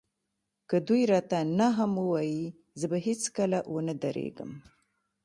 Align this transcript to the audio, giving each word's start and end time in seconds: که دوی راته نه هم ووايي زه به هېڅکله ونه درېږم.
که 0.69 0.77
دوی 0.87 1.03
راته 1.11 1.39
نه 1.59 1.67
هم 1.77 1.91
ووايي 1.99 2.43
زه 2.79 2.85
به 2.91 2.97
هېڅکله 3.07 3.59
ونه 3.73 3.93
درېږم. 4.03 4.51